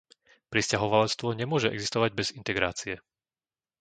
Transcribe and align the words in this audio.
Prisťahovalectvo 0.53 1.27
nemôže 1.41 1.69
existovať 1.75 2.11
bez 2.19 2.27
integrácie. 2.39 2.95